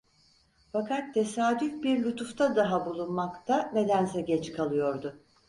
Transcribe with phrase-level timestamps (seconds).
[0.71, 5.21] Fakat tesadüf bir lütufta daha bulunmakta nedense geç kalıyordu.